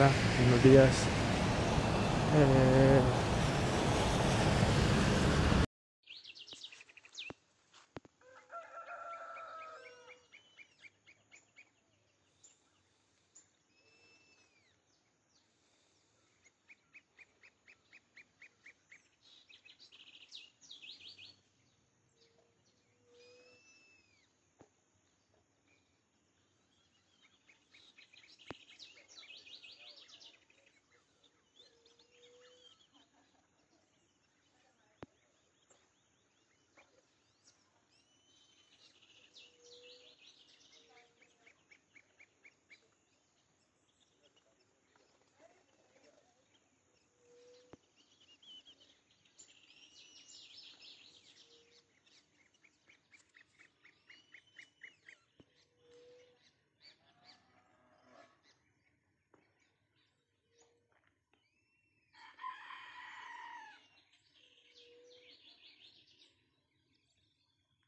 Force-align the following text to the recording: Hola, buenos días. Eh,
Hola, 0.00 0.18
buenos 0.34 0.62
días. 0.62 1.14
Eh, 2.30 3.19